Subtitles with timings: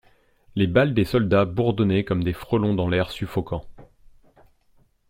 [0.55, 3.65] Les balles des soldats bourdonnaient comme des frelons dans l'air suffocant.